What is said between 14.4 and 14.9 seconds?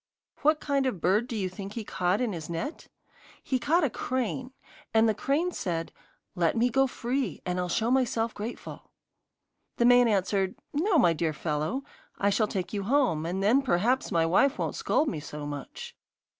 won't